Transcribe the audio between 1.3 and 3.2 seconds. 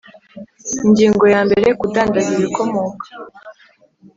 ya mbere Kudandaza ibikomoka